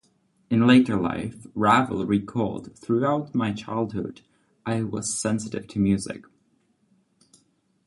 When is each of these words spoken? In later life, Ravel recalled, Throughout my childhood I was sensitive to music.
In 0.49 0.65
later 0.65 0.95
life, 0.97 1.45
Ravel 1.53 2.07
recalled, 2.07 2.75
Throughout 2.75 3.35
my 3.35 3.53
childhood 3.53 4.21
I 4.65 4.81
was 4.81 5.15
sensitive 5.21 5.67
to 5.67 5.79
music. 5.79 6.25